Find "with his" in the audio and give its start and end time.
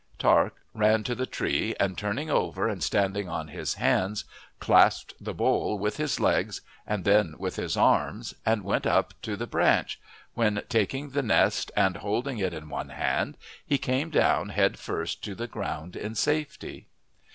5.77-6.19, 7.37-7.77